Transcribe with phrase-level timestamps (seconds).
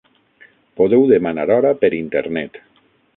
[0.79, 2.59] Podeu demanar hora per Internet.